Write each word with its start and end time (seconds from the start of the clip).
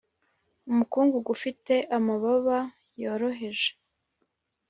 umukungugu 0.69 1.27
ufite 1.37 1.73
amababa 1.97 2.59
yoroheje. 3.01 3.69